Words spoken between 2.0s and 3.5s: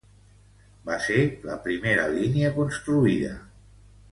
línia construïda.